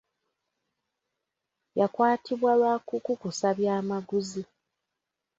Yakwatibwa 1.79 2.51
lwa 2.59 2.73
kukukusa 2.87 3.47
byamaguzi. 3.57 4.43